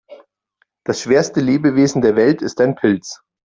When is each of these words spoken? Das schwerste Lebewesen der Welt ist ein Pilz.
Das 0.83 0.99
schwerste 1.01 1.41
Lebewesen 1.41 2.01
der 2.01 2.15
Welt 2.15 2.41
ist 2.41 2.59
ein 2.59 2.73
Pilz. 2.73 3.21